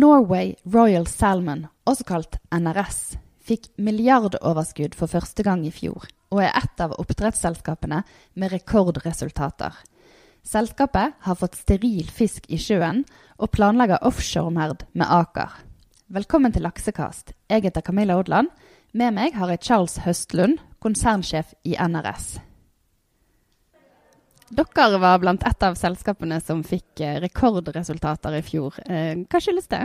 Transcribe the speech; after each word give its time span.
Norway 0.00 0.54
Royal 0.64 1.04
Salmon, 1.06 1.66
også 1.84 2.06
kalt 2.08 2.36
NRS, 2.54 3.18
fikk 3.44 3.66
milliardoverskudd 3.76 4.94
for 4.96 5.10
første 5.10 5.44
gang 5.44 5.66
i 5.68 5.72
fjor, 5.74 6.06
og 6.32 6.40
er 6.40 6.54
et 6.56 6.80
av 6.80 6.94
oppdrettsselskapene 7.02 7.98
med 8.38 8.52
rekordresultater. 8.54 9.74
Selskapet 10.46 11.18
har 11.26 11.36
fått 11.36 11.58
steril 11.60 12.08
fisk 12.08 12.48
i 12.48 12.56
sjøen, 12.56 13.02
og 13.36 13.52
planlegger 13.52 14.00
offshoremerd 14.08 14.86
med 14.94 15.10
Aker. 15.10 15.58
Velkommen 16.08 16.54
til 16.54 16.64
Laksekast. 16.64 17.34
Jeg 17.50 17.66
heter 17.66 17.84
Camilla 17.84 18.16
Odland. 18.22 18.48
Med 18.96 19.18
meg 19.18 19.36
har 19.36 19.52
jeg 19.52 19.66
Charles 19.68 20.00
Høstlund, 20.06 20.62
konsernsjef 20.80 21.52
i 21.68 21.76
NRS. 21.76 22.38
Dere 24.50 24.98
var 24.98 25.20
blant 25.22 25.44
et 25.46 25.62
av 25.62 25.76
selskapene 25.78 26.40
som 26.42 26.64
fikk 26.66 27.00
eh, 27.06 27.20
rekordresultater 27.22 28.34
i 28.34 28.42
fjor. 28.42 28.74
Eh, 28.90 29.14
hva 29.30 29.40
skyldes 29.42 29.70
det? 29.70 29.84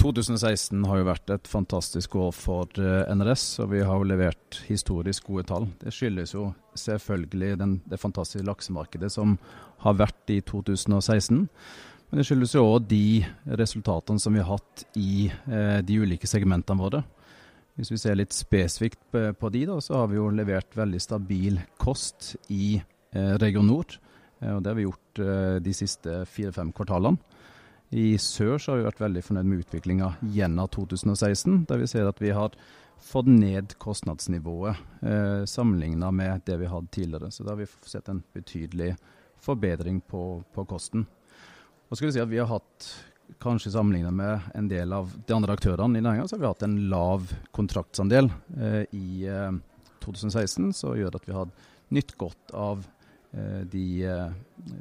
2016 0.00 0.86
har 0.88 0.96
jo 0.96 1.08
vært 1.10 1.30
et 1.34 1.48
fantastisk 1.50 2.14
år 2.16 2.30
for 2.32 2.80
eh, 2.80 3.10
NRS, 3.12 3.44
og 3.60 3.74
vi 3.74 3.82
har 3.84 4.00
jo 4.00 4.08
levert 4.08 4.62
historisk 4.64 5.28
gode 5.28 5.44
tall. 5.50 5.66
Det 5.82 5.92
skyldes 5.92 6.32
jo 6.32 6.46
selvfølgelig 6.80 7.50
den, 7.60 7.74
det 7.84 8.00
fantastiske 8.00 8.46
laksemarkedet 8.48 9.10
som 9.12 9.36
har 9.84 9.98
vært 10.00 10.32
i 10.32 10.38
2016. 10.40 11.42
Men 11.44 12.18
det 12.18 12.24
skyldes 12.26 12.56
jo 12.56 12.64
òg 12.64 12.88
de 12.88 13.20
resultatene 13.60 14.22
som 14.22 14.32
vi 14.34 14.40
har 14.40 14.54
hatt 14.54 14.86
i 14.96 15.28
eh, 15.28 15.82
de 15.84 15.98
ulike 16.00 16.30
segmentene 16.30 16.80
våre. 16.80 17.02
Hvis 17.76 17.92
vi 17.92 18.00
ser 18.00 18.16
litt 18.16 18.32
spesifikt 18.32 19.02
på, 19.12 19.26
på 19.36 19.52
de, 19.52 19.66
da, 19.68 19.76
så 19.84 20.00
har 20.00 20.08
vi 20.08 20.16
jo 20.16 20.30
levert 20.32 20.72
veldig 20.76 21.02
stabil 21.04 21.60
kost 21.80 22.32
i 22.48 22.78
Region 23.12 23.66
Nord. 23.66 23.98
Eh, 24.40 24.56
og 24.56 24.62
det 24.62 24.72
har 24.72 24.78
vi 24.78 24.86
gjort 24.88 25.22
eh, 25.22 25.56
de 25.62 25.76
siste 25.76 26.22
fire-fem 26.30 26.72
kvartalene. 26.76 27.20
I 27.90 28.14
sør 28.22 28.54
så 28.58 28.72
har 28.72 28.78
vi 28.78 28.86
vært 28.86 29.02
veldig 29.02 29.22
fornøyd 29.26 29.48
med 29.50 29.62
utviklinga 29.64 30.12
gjennom 30.30 30.68
2016, 30.70 31.64
der 31.66 31.80
vi 31.80 31.88
ser 31.90 32.06
at 32.06 32.20
vi 32.22 32.30
har 32.36 32.54
fått 33.02 33.26
ned 33.26 33.74
kostnadsnivået 33.82 34.78
eh, 35.02 35.42
sammenligna 35.48 36.12
med 36.14 36.44
det 36.46 36.60
vi 36.60 36.68
hadde 36.70 36.92
tidligere. 36.94 37.32
Så 37.34 37.42
da 37.42 37.54
har 37.54 37.62
vi 37.62 37.70
sett 37.88 38.10
en 38.12 38.22
betydelig 38.36 38.92
forbedring 39.42 40.02
på, 40.06 40.44
på 40.54 40.66
kosten. 40.70 41.08
Og 41.88 41.98
skal 41.98 42.10
vi 42.10 42.14
si 42.14 42.22
at 42.22 42.30
vi 42.30 42.38
har 42.38 42.50
hatt, 42.52 42.92
kanskje 43.42 43.72
sammenligna 43.74 44.10
med 44.14 44.46
en 44.58 44.68
del 44.70 44.92
av 44.94 45.10
de 45.26 45.34
andre 45.34 45.54
aktørene 45.54 45.98
i 45.98 46.04
næringa, 46.04 46.28
så 46.28 46.36
har 46.36 46.44
vi 46.44 46.50
hatt 46.50 46.64
en 46.66 46.78
lav 46.92 47.26
kontraktsandel 47.56 48.30
eh, 48.54 48.84
i 48.94 49.26
eh, 49.26 49.50
2016, 50.04 50.70
som 50.78 50.94
gjør 50.98 51.18
at 51.18 51.26
vi 51.26 51.34
har 51.34 51.50
nytt 51.90 52.14
godt 52.20 52.54
av 52.54 52.86
Eh, 52.86 52.99
de 53.32 54.02
eh, 54.02 54.30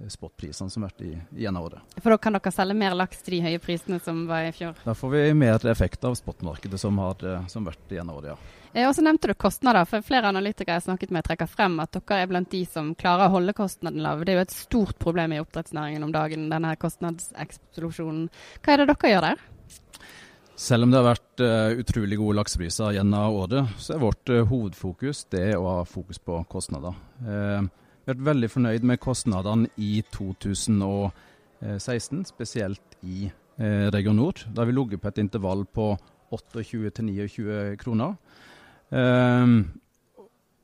spotprisene 0.09 0.69
som 0.69 0.83
har 0.83 0.89
vært 0.89 1.03
i, 1.05 1.11
gjennom 1.43 1.67
året. 1.67 1.97
For 2.01 2.09
da 2.09 2.17
kan 2.17 2.33
dere 2.33 2.53
selge 2.53 2.77
mer 2.77 2.95
laks 2.97 3.21
til 3.21 3.37
de 3.37 3.41
høye 3.45 3.59
prisene 3.61 3.99
som 4.01 4.23
var 4.29 4.47
i 4.47 4.53
fjor? 4.55 4.79
Da 4.85 4.95
får 4.97 5.13
vi 5.13 5.21
mer 5.37 5.67
effekt 5.69 6.07
av 6.07 6.17
spotmarkedet 6.17 6.79
som 6.81 6.97
har 7.03 7.21
eh, 7.25 7.45
som 7.51 7.67
vært 7.67 7.93
gjennom 7.93 8.17
året, 8.17 8.33
ja. 8.33 8.55
Og 8.87 8.93
så 8.93 9.01
nevnte 9.01 9.31
du 9.31 9.33
kostnader. 9.33 9.85
for 9.89 10.05
Flere 10.05 10.29
analytikere 10.29 10.75
jeg 10.75 10.81
har 10.83 10.85
snakket 10.85 11.13
med 11.13 11.25
trekker 11.25 11.49
frem 11.49 11.79
at 11.81 11.93
dere 11.95 12.19
er 12.21 12.27
blant 12.29 12.51
de 12.53 12.63
som 12.69 12.91
klarer 12.97 13.25
å 13.25 13.33
holde 13.37 13.55
kostnaden 13.57 14.03
lav. 14.05 14.21
Det 14.21 14.33
er 14.33 14.37
jo 14.37 14.45
et 14.45 14.53
stort 14.53 14.99
problem 15.01 15.33
i 15.33 15.39
oppdrettsnæringen 15.41 16.05
om 16.05 16.11
dagen, 16.13 16.51
denne 16.53 16.75
kostnadseksplosjonen. 16.77 18.27
Hva 18.61 18.75
er 18.75 18.83
det 18.83 18.91
dere 18.91 19.13
gjør 19.13 19.25
der? 19.31 19.41
Selv 20.59 20.83
om 20.83 20.91
det 20.91 20.99
har 20.99 21.07
vært 21.07 21.41
uh, 21.41 21.81
utrolig 21.81 22.17
gode 22.19 22.35
laksepriser 22.41 22.97
gjennom 22.97 23.37
året, 23.41 23.73
så 23.79 23.95
er 23.95 24.01
vårt 24.03 24.29
uh, 24.29 24.43
hovedfokus 24.43 25.23
det 25.31 25.53
å 25.55 25.65
ha 25.65 25.83
fokus 25.87 26.19
på 26.19 26.41
kostnader. 26.51 26.97
Uh, 27.23 27.63
vært 28.09 28.25
veldig 28.25 28.49
fornøyd 28.51 28.83
med 28.87 29.01
kostnadene 29.03 29.69
i 29.77 30.03
2016, 30.13 32.25
spesielt 32.29 32.97
i 33.01 33.29
eh, 33.29 33.87
Region 33.93 34.19
Nord. 34.19 34.37
Da 34.49 34.61
har 34.61 34.67
vi 34.69 34.77
ligget 34.77 35.01
på 35.01 35.11
et 35.11 35.21
intervall 35.21 35.61
på 35.65 35.85
28-29 36.31 37.75
kroner. 37.81 38.11
Um, 38.89 39.71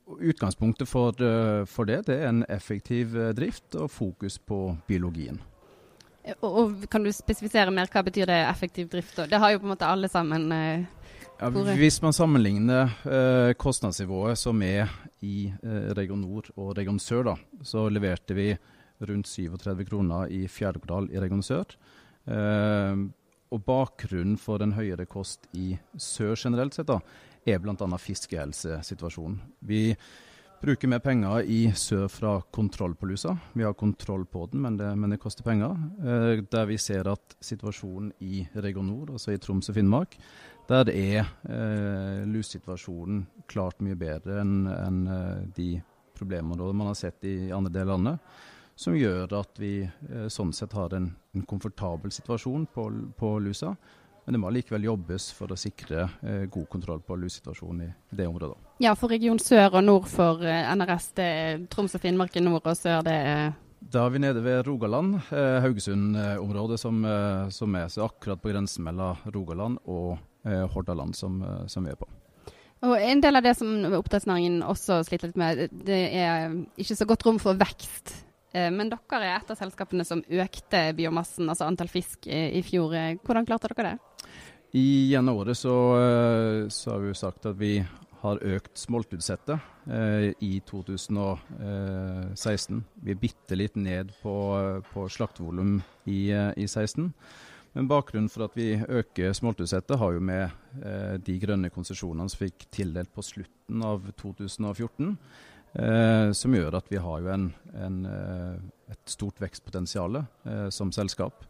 utgangspunktet 0.05 0.87
for, 0.89 1.13
uh, 1.21 1.65
for, 1.69 1.83
det, 1.89 2.07
det 2.07 2.15
er 2.21 2.27
en 2.29 2.45
effektiv 2.49 3.07
drift 3.37 3.75
og 3.77 3.91
fokus 3.91 4.39
på 4.39 4.77
biologien. 4.87 5.41
Og, 6.41 6.49
og, 6.49 6.71
Kan 6.89 7.03
du 7.05 7.11
spesifisere 7.13 7.73
mer 7.73 7.89
hva 7.93 8.01
betyr 8.05 8.25
det 8.29 8.39
effektiv 8.49 8.89
drift? 8.89 9.19
Det 9.29 9.41
har 9.41 9.53
jo 9.53 9.61
på 9.61 9.67
en 9.67 9.73
måte 9.75 9.89
alle 9.89 10.09
sammen 10.09 10.51
uh, 10.51 10.85
ja, 11.39 11.49
hvis 11.75 11.99
man 12.03 12.15
sammenligner 12.15 12.93
eh, 13.03 13.51
kostnadsnivået 13.59 14.39
som 14.39 14.61
er 14.65 14.91
i 15.25 15.49
eh, 15.51 15.91
Region 15.97 16.21
Nord 16.23 16.51
og 16.55 16.73
Region 16.77 16.99
Sør, 17.01 17.23
da, 17.31 17.35
så 17.65 17.87
leverte 17.91 18.37
vi 18.37 18.49
rundt 19.05 19.27
37 19.27 19.85
kroner 19.89 20.31
i 20.31 20.45
fjerde 20.47 20.79
kvartal 20.83 21.09
i 21.11 21.21
Region 21.21 21.43
Sør. 21.43 21.75
Eh, 22.27 23.05
og 23.53 23.63
Bakgrunnen 23.63 24.39
for 24.41 24.59
den 24.59 24.73
høyere 24.75 25.05
kost 25.07 25.45
i 25.53 25.75
sør 26.01 26.35
generelt 26.39 26.75
sett 26.75 26.89
da, 26.89 26.99
er 27.45 27.59
bl.a. 27.61 27.75
fiskehelsesituasjonen. 28.01 29.37
Vi 29.59 29.91
bruker 30.65 30.89
mer 30.89 31.01
penger 31.03 31.45
i 31.51 31.59
sør 31.77 32.07
fra 32.09 32.31
kontroll 32.53 32.95
på 32.97 33.09
lusa. 33.09 33.35
Vi 33.53 33.65
har 33.65 33.75
kontroll 33.77 34.25
på 34.25 34.47
den, 34.51 34.63
men 34.65 34.79
det, 34.79 34.87
men 34.97 35.13
det 35.13 35.21
koster 35.21 35.45
penger. 35.45 35.75
Eh, 35.99 36.41
der 36.51 36.65
vi 36.69 36.79
ser 36.81 37.11
at 37.11 37.37
situasjonen 37.43 38.11
i 38.25 38.45
Region 38.55 38.87
Nord, 38.89 39.13
altså 39.13 39.35
i 39.35 39.41
Troms 39.41 39.69
og 39.69 39.77
Finnmark, 39.77 40.17
der 40.67 40.89
er 40.89 41.27
eh, 41.49 42.23
lussituasjonen 42.25 43.25
klart 43.51 43.81
mye 43.85 43.97
bedre 43.99 44.39
enn 44.41 44.65
en, 44.71 45.01
eh, 45.07 45.43
de 45.55 45.69
problemene 46.17 46.73
man 46.73 46.87
har 46.87 46.97
sett 46.97 47.23
i 47.27 47.51
andre 47.51 47.73
deler 47.73 47.91
av 47.93 47.99
landet. 47.99 48.39
Som 48.75 48.97
gjør 48.97 49.37
at 49.39 49.59
vi 49.61 49.83
eh, 49.85 50.27
sånn 50.27 50.53
sett 50.53 50.73
har 50.75 50.95
en, 50.97 51.11
en 51.35 51.45
komfortabel 51.47 52.11
situasjon 52.11 52.65
på, 52.73 52.89
på, 53.17 53.37
lusa. 53.39 53.75
Men 54.25 54.35
det 54.35 54.41
må 54.41 54.49
likevel 54.49 54.87
jobbes 54.87 55.29
for 55.37 55.53
å 55.53 55.59
sikre 55.59 56.07
eh, 56.25 56.45
god 56.51 56.67
kontroll 56.71 57.03
på 57.05 57.17
lussituasjonen 57.21 57.85
i, 57.85 57.91
i 58.11 58.19
det 58.19 58.27
området. 58.27 58.57
Ja, 58.83 58.95
for 58.97 59.13
region 59.13 59.39
sør 59.39 59.77
og 59.77 59.85
nord 59.85 60.09
for 60.11 60.43
eh, 60.43 60.65
NRS, 60.75 61.11
det 61.15 61.29
er 61.43 61.65
Troms 61.71 61.95
og 61.95 62.03
Finnmark 62.03 62.35
i 62.35 62.43
nord 62.43 62.65
og 62.65 62.79
sør, 62.79 63.05
det 63.05 63.19
er 63.21 63.53
da 63.85 64.07
er 64.07 64.13
vi 64.15 64.19
nede 64.23 64.41
ved 64.41 64.63
Rogaland, 64.65 65.19
eh, 65.29 65.59
Haugesund-området, 65.61 66.79
som, 66.81 67.03
eh, 67.05 67.49
som, 67.53 67.75
er 67.77 67.91
så 67.93 68.07
akkurat 68.07 68.41
på 68.41 68.49
grensen 68.49 68.81
mellom 68.87 69.19
Rogaland 69.29 69.77
og 69.85 70.15
Eh, 70.15 70.34
Hordaland 70.45 71.15
som, 71.15 71.41
eh, 71.41 71.67
som, 71.67 71.85
vi 71.85 71.91
er 71.91 71.95
på. 71.99 72.07
Og 72.85 73.01
En 73.01 73.21
del 73.21 73.35
av 73.35 73.43
det 73.43 73.55
som 73.57 73.85
oppdrettsnæringen 73.97 74.63
også 74.63 75.03
sliter 75.07 75.27
litt 75.31 75.41
med, 75.41 75.69
det 75.71 76.13
er 76.13 76.51
ikke 76.77 76.99
så 76.99 77.05
godt 77.09 77.25
rom 77.25 77.39
for 77.41 77.53
vekst. 77.57 78.25
Eh, 78.53 78.71
men 78.71 78.89
dere 78.91 79.23
er 79.23 79.39
et 79.39 79.51
av 79.51 79.57
selskapene 79.59 80.05
som 80.05 80.23
økte 80.23 80.93
biomassen, 80.97 81.49
altså 81.49 81.67
antall 81.67 81.89
fisk, 81.91 82.27
i 82.27 82.61
fjor. 82.65 82.89
Hvordan 83.25 83.45
klarte 83.47 83.67
dere 83.73 83.89
det? 83.93 83.99
I 84.75 85.11
gjennom 85.13 85.37
året 85.39 85.57
så, 85.57 85.75
så, 86.67 86.91
har 86.91 86.99
vi 86.99 87.07
jo 87.07 87.13
sagt 87.15 87.45
at 87.47 87.55
vi 87.55 87.85
har 88.25 88.43
økt 88.43 88.77
smoltutsettet 88.79 89.59
eh, 89.87 90.33
i 90.43 90.61
2016. 90.67 92.83
Vi 93.05 93.11
er 93.13 93.21
bitte 93.21 93.55
litt 93.55 93.75
ned 93.79 94.11
på, 94.21 94.35
på 94.91 95.09
slaktevolum 95.13 95.81
i, 96.09 96.33
i 96.33 96.67
16. 96.67 97.13
Men 97.75 97.89
bakgrunnen 97.91 98.31
for 98.31 98.45
at 98.45 98.53
vi 98.55 98.69
øker 98.79 99.33
smoltutsettet 99.35 99.99
har 99.99 100.15
jo 100.15 100.21
med 100.23 100.45
eh, 100.79 101.17
de 101.19 101.35
grønne 101.41 101.67
konsesjonene 101.73 102.31
som 102.31 102.45
fikk 102.45 102.69
tildelt 102.71 103.11
på 103.11 103.23
slutten 103.25 103.81
av 103.83 104.05
2014, 104.21 105.09
eh, 105.83 106.29
som 106.39 106.55
gjør 106.55 106.77
at 106.79 106.87
vi 106.91 107.01
har 107.03 107.25
jo 107.25 107.33
en, 107.33 107.49
en, 107.75 107.97
eh, 108.07 108.93
et 108.95 109.11
stort 109.11 109.43
vekstpotensial 109.43 110.21
eh, 110.21 110.69
som 110.71 110.93
selskap. 110.95 111.43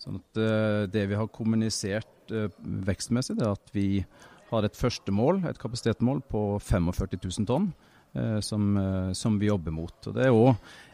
Sånn 0.00 0.22
at 0.22 0.40
eh, 0.40 0.86
Det 0.88 1.04
vi 1.10 1.18
har 1.20 1.28
kommunisert 1.36 2.32
eh, 2.32 2.48
vekstmessig, 2.88 3.36
det 3.36 3.44
er 3.44 3.52
at 3.52 3.76
vi 3.76 4.06
har 4.48 4.64
et 4.64 4.78
første 4.78 5.12
mål, 5.12 5.44
et 5.50 5.60
kapasitetsmål 5.60 6.24
på 6.32 6.46
45 6.64 7.20
000 7.20 7.48
tonn, 7.48 7.72
som, 8.44 8.74
som, 9.16 9.38
vi 9.40 9.46
jobber 9.48 9.72
mot. 9.72 9.94
Og 10.04 10.12
Det 10.12 10.26
er 10.26 10.34
òg 10.36 10.50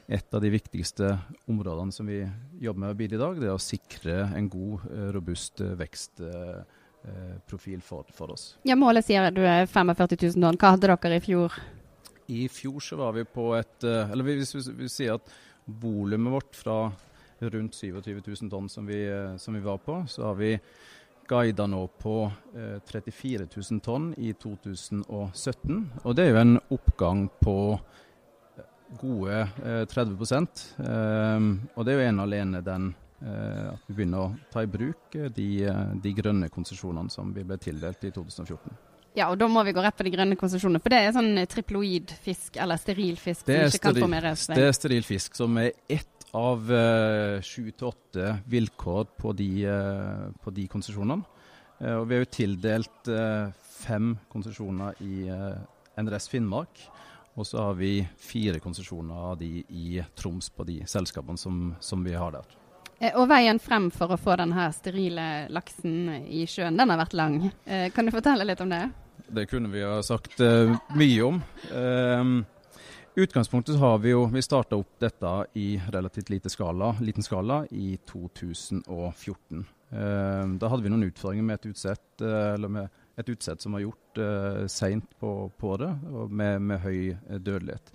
et 0.08 0.34
av 0.34 0.40
de 0.40 0.50
viktigste 0.50 1.18
områdene 1.48 1.92
som 1.92 2.06
vi 2.08 2.30
jobber 2.62 2.80
med 2.80 2.90
å 2.94 2.96
bidra 2.96 3.16
i 3.16 3.20
dag, 3.20 3.40
det 3.42 3.48
er 3.50 3.56
å 3.56 3.60
sikre 3.60 4.32
en 4.38 4.48
god, 4.48 4.80
eh, 4.88 5.08
robust 5.12 5.60
eh, 5.60 5.74
vekstprofil 5.76 7.82
for, 7.84 8.04
for, 8.16 8.32
oss. 8.32 8.56
Ja, 8.64 8.76
Målet 8.80 9.04
sier 9.04 9.30
du 9.34 9.42
er 9.44 9.66
45 9.68 10.08
000 10.16 10.32
tonn. 10.40 10.56
Hva 10.56 10.70
hadde 10.74 10.88
dere 10.88 11.16
i 11.20 11.24
fjor? 11.24 11.52
I 12.28 12.48
fjor 12.52 12.80
så 12.84 12.96
var 13.00 13.12
vi 13.16 13.24
på 13.28 13.54
et 13.56 13.84
eh, 13.84 14.10
Eller 14.12 14.40
hvis 14.40 14.54
vi, 14.56 14.60
vi, 14.80 14.88
sier 14.92 15.12
at 15.18 15.26
volumet 15.68 16.32
vårt 16.38 16.54
fra 16.56 16.92
rundt 17.38 17.74
27 17.76 18.22
000 18.24 18.50
tonn 18.50 18.68
som 18.72 18.86
vi, 18.88 19.04
som 19.38 19.54
vi 19.54 19.60
var 19.62 19.78
på, 19.78 20.06
så 20.10 20.24
har 20.30 20.36
vi 20.40 20.58
guida 21.28 21.66
nå 21.68 21.84
på 22.00 22.32
eh, 22.56 22.80
34 22.88 23.46
000 23.52 23.84
tonn 23.84 24.14
i 24.16 24.32
2017. 24.32 25.04
Og 26.02 26.16
det 26.16 26.24
er 26.24 26.32
jo 26.32 26.40
en 26.40 26.56
oppgang 26.74 27.28
på 27.42 27.56
gode 29.00 29.42
eh, 29.64 29.84
30 29.90 30.16
eh, 30.24 31.46
Og 31.74 31.84
det 31.84 31.94
er 31.94 31.98
jo 31.98 32.08
en 32.08 32.24
alene 32.24 32.62
den 32.64 32.90
eh, 33.22 33.72
at 33.72 33.88
vi 33.88 33.96
begynner 33.98 34.24
å 34.24 34.34
ta 34.52 34.64
i 34.64 34.70
bruk 34.70 35.16
eh, 35.18 35.30
de, 35.34 35.48
de 36.02 36.12
grønne 36.16 36.50
konsesjonene 36.52 37.12
som 37.12 37.32
vi 37.34 37.44
ble 37.46 37.58
tildelt 37.62 38.04
i 38.04 38.12
2014. 38.14 38.84
Ja, 39.16 39.30
og 39.32 39.38
da 39.40 39.48
må 39.50 39.64
vi 39.66 39.72
gå 39.74 39.82
rett 39.82 39.96
på 39.98 40.06
de 40.06 40.12
grønne 40.14 40.36
konsesjonene. 40.38 40.80
For 40.84 40.94
det 40.94 41.00
er 41.02 41.16
sånn 41.16 41.32
triploid 41.50 42.12
fisk, 42.22 42.58
eller 42.60 42.78
steril 42.78 43.16
fisk, 43.18 43.48
som 43.48 43.66
ikke 43.66 43.82
kan 43.88 43.98
formeres? 44.04 44.46
Det 44.52 44.68
er 44.68 44.76
steril 44.76 45.06
fisk 45.06 45.38
som 45.40 45.58
er 45.58 45.72
ett 45.90 46.28
av 46.36 46.68
sju 47.42 47.70
til 47.72 47.88
åtte 47.88 48.34
vilkår 48.52 49.08
på 49.18 49.32
de, 49.36 49.50
eh, 49.66 50.52
de 50.54 50.68
konsesjonene. 50.68 51.24
Eh, 51.80 51.94
og 51.94 52.08
vi 52.08 52.16
har 52.16 52.24
jo 52.24 52.30
tildelt 52.34 53.10
eh, 53.12 53.50
fem 53.78 54.16
konsesjoner 54.32 54.98
i 55.04 55.28
NRS 55.98 56.28
Finnmark. 56.32 56.80
Og 57.38 57.46
så 57.46 57.60
har 57.62 57.74
vi 57.78 58.08
fire 58.18 58.58
konsesjoner 58.58 59.14
av 59.30 59.36
de 59.38 59.62
i 59.68 60.02
Troms 60.18 60.50
på 60.50 60.64
de 60.66 60.80
selskapene 60.90 61.38
som, 61.38 61.74
som 61.80 62.02
vi 62.02 62.16
har 62.18 62.34
der. 62.34 62.56
Eh, 62.98 63.14
og 63.14 63.28
veien 63.30 63.60
frem 63.62 63.92
for 63.94 64.10
å 64.10 64.18
få 64.18 64.34
denne 64.40 64.64
sterile 64.74 65.46
laksen 65.54 66.26
i 66.26 66.42
sjøen, 66.50 66.74
den 66.74 66.90
har 66.90 66.98
vært 66.98 67.14
lang. 67.14 67.38
Eh, 67.64 67.92
kan 67.94 68.08
du 68.08 68.14
fortelle 68.14 68.46
litt 68.48 68.64
om 68.64 68.74
det? 68.74 68.88
Det 69.28 69.46
kunne 69.46 69.70
vi 69.70 69.84
ha 69.84 70.00
sagt 70.02 70.40
uh, 70.40 70.72
mye 70.96 71.22
om. 71.22 71.38
Uh, 71.70 72.42
utgangspunktet 73.14 73.76
så 73.76 73.82
har 73.82 73.98
vi 74.00 74.14
jo 74.14 74.22
Vi 74.32 74.42
starta 74.42 74.78
opp 74.80 74.94
dette 74.98 75.32
i 75.60 75.76
relativt 75.92 76.50
skala, 76.50 76.94
liten 77.04 77.22
skala 77.22 77.66
i 77.70 77.98
2014. 78.08 79.66
Uh, 79.92 80.56
da 80.58 80.72
hadde 80.72 80.82
vi 80.82 80.90
noen 80.90 81.10
utfordringer 81.10 81.44
med 81.44 81.60
et 81.60 81.70
utsett, 81.70 82.08
eller 82.24 82.72
med 82.72 83.04
et 83.18 83.28
utsett 83.32 83.62
som 83.62 83.74
var 83.74 83.82
gjort 83.82 84.20
uh, 84.22 84.64
seint 84.70 85.10
på, 85.18 85.32
på 85.58 85.74
året, 85.74 86.08
med, 86.30 86.62
med 86.62 86.82
høy 86.84 87.16
dødelighet. 87.38 87.94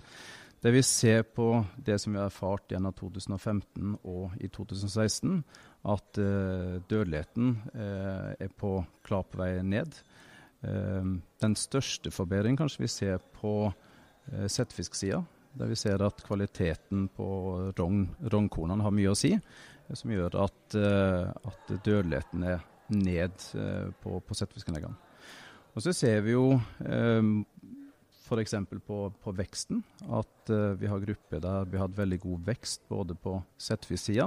Det 0.64 0.70
vi 0.72 0.80
ser 0.82 1.22
på 1.22 1.64
det 1.76 1.98
som 2.00 2.14
vi 2.14 2.18
har 2.18 2.30
erfart 2.30 2.70
gjennom 2.72 2.94
2015 2.96 3.98
og 4.08 4.32
i 4.40 4.48
2016, 4.48 5.42
at 5.92 6.20
uh, 6.24 6.78
dødeligheten 6.88 7.50
uh, 7.74 8.30
er 8.40 8.48
på 8.56 8.78
klar 9.04 9.26
på 9.28 9.42
vei 9.42 9.58
ned. 9.60 9.92
Uh, 10.64 11.20
den 11.44 11.58
største 11.60 12.08
forbedringen 12.08 12.62
kanskje 12.62 12.86
vi 12.86 12.90
ser 12.94 13.20
på 13.36 13.54
uh, 13.68 14.46
settfisksida, 14.48 15.20
der 15.52 15.68
vi 15.68 15.76
ser 15.76 16.00
at 16.00 16.24
kvaliteten 16.24 17.10
på 17.12 17.28
rogn, 17.76 18.06
rognkornene 18.32 18.88
har 18.88 18.96
mye 18.96 19.12
å 19.12 19.20
si, 19.20 19.34
som 19.92 20.16
gjør 20.16 20.40
at, 20.46 20.74
at 20.80 21.74
dødeligheten 21.84 22.48
er 22.48 22.64
ned 22.88 23.36
på, 24.00 24.16
på 24.16 24.36
settefiskanleggene. 24.40 25.03
Og 25.74 25.82
så 25.82 25.94
ser 25.94 26.20
vi 26.22 26.36
jo 26.36 26.60
f.eks. 28.24 28.54
På, 28.86 29.12
på 29.22 29.32
veksten. 29.36 29.82
At 30.08 30.50
eh, 30.50 30.72
vi 30.80 30.86
har 30.90 31.00
grupper 31.02 31.40
der 31.42 31.64
vi 31.68 31.76
har 31.78 31.86
hatt 31.88 31.98
veldig 31.98 32.20
god 32.22 32.40
vekst 32.52 32.80
både 32.90 33.14
på 33.18 33.42
settefisk-sida 33.60 34.26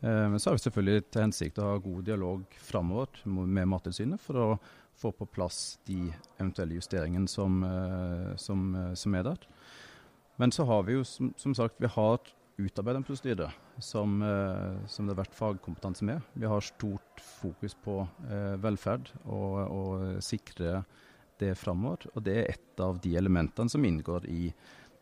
Men 0.00 0.40
så 0.40 0.48
har 0.48 0.56
vi 0.56 0.64
selvfølgelig 0.64 1.06
til 1.12 1.26
hensikt 1.26 1.60
å 1.60 1.74
ha 1.74 1.78
god 1.84 2.08
dialog 2.08 2.58
framover 2.64 3.20
med 3.28 3.68
Mattilsynet 3.68 4.24
for 4.24 4.40
å 4.40 4.50
få 4.98 5.12
på 5.12 5.26
plass 5.26 5.78
de 5.86 6.12
eventuelle 6.38 6.78
justeringene 6.78 7.28
som, 7.28 7.62
eh, 7.62 8.36
som, 8.36 8.74
eh, 8.74 8.94
som, 8.94 9.14
er 9.14 9.22
der. 9.22 9.46
Men 10.36 10.52
så 10.52 10.64
har 10.64 10.82
vi 10.82 10.98
jo 10.98 11.04
som, 11.04 11.32
som 11.36 11.54
sagt 11.54 11.78
vi 11.78 11.90
har 11.90 12.18
utarbeidet 12.58 12.98
en 12.98 13.06
prosedyre 13.06 13.52
som, 13.78 14.22
eh, 14.22 14.86
som, 14.86 15.06
det 15.06 15.14
har 15.14 15.22
vært 15.22 15.38
fagkompetanse 15.38 16.04
med. 16.04 16.22
Vi 16.34 16.46
har 16.46 16.60
stort 16.60 17.22
fokus 17.40 17.74
på 17.74 18.00
velferd 18.62 19.12
og, 19.24 19.54
og 19.70 20.22
sikre 20.22 20.82
det 21.38 21.54
framover. 21.58 22.08
Og 22.14 22.24
det 22.26 22.36
er 22.40 22.50
et 22.56 22.82
av 22.82 22.98
de 23.02 23.14
elementene 23.16 23.70
som 23.70 23.84
inngår 23.84 24.26
i 24.26 24.52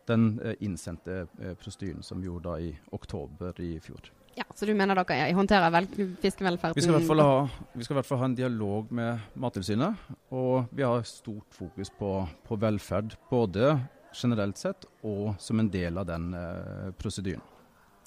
den 0.07 0.37
innsendte 0.63 1.25
prosedyren 1.59 2.05
som 2.05 2.21
vi 2.21 2.29
gjorde 2.29 2.53
i 2.63 2.69
oktober 2.95 3.57
i 3.59 3.73
fjor. 3.83 4.13
Ja, 4.37 4.43
Så 4.53 4.67
du 4.69 4.73
mener 4.77 4.99
dere 4.99 5.31
håndterer 5.33 5.71
vel 5.73 5.87
fiskevelferden? 6.21 6.77
Vi 6.77 6.83
skal, 6.83 6.93
i 6.93 6.97
hvert 6.99 7.09
fall 7.09 7.21
ha, 7.23 7.37
vi 7.73 7.85
skal 7.85 7.95
i 7.95 7.97
hvert 7.97 8.09
fall 8.11 8.19
ha 8.21 8.27
en 8.29 8.35
dialog 8.37 8.91
med 8.93 9.31
Mattilsynet. 9.33 10.03
Og 10.37 10.67
vi 10.77 10.85
har 10.85 11.01
stort 11.09 11.57
fokus 11.57 11.89
på, 11.97 12.11
på, 12.45 12.57
velferd, 12.61 13.15
både 13.31 13.71
generelt 14.13 14.61
sett 14.61 14.85
og 15.09 15.33
som 15.41 15.57
en 15.61 15.71
del 15.73 15.97
av 15.97 16.05
den 16.09 16.29
eh, 16.37 16.91
prosedyren. 17.01 17.41